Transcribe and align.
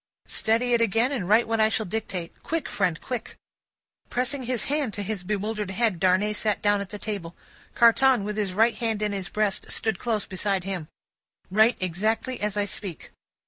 "Steady 0.25 0.73
it 0.73 0.81
again, 0.81 1.11
and 1.11 1.29
write 1.29 1.47
what 1.47 1.59
I 1.59 1.69
shall 1.69 1.85
dictate. 1.85 2.41
Quick, 2.41 2.67
friend, 2.67 2.99
quick!" 3.01 3.35
Pressing 4.09 4.41
his 4.45 4.65
hand 4.65 4.95
to 4.95 5.03
his 5.03 5.23
bewildered 5.23 5.69
head, 5.69 5.99
Darnay 5.99 6.33
sat 6.33 6.59
down 6.59 6.81
at 6.81 6.89
the 6.89 6.97
table. 6.97 7.35
Carton, 7.75 8.23
with 8.23 8.35
his 8.35 8.53
right 8.55 8.73
hand 8.79 9.03
in 9.03 9.11
his 9.11 9.29
breast, 9.29 9.69
stood 9.71 9.99
close 9.99 10.25
beside 10.25 10.63
him. 10.63 10.87
"Write 11.51 11.77
exactly 11.79 12.41
as 12.41 12.57
I 12.57 12.65
speak." 12.65 13.11